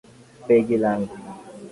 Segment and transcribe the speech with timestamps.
[0.47, 1.15] Begi langu.